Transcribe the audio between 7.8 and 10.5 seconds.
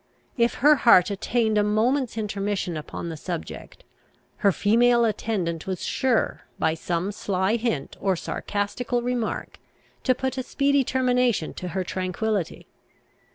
or sarcastical remark, to put a